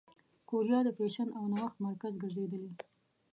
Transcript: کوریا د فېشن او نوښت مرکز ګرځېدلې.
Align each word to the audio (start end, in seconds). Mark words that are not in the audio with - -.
کوریا 0.49 0.79
د 0.85 0.89
فېشن 0.97 1.27
او 1.37 1.43
نوښت 1.53 1.77
مرکز 1.87 2.13
ګرځېدلې. 2.23 2.71